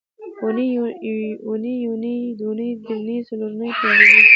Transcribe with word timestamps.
اونۍ 1.43 1.73
یونۍ 1.85 2.17
دونۍ 2.39 2.69
درېنۍ 2.85 3.17
څلورنۍ 3.27 3.69
پینځنۍ 3.79 4.21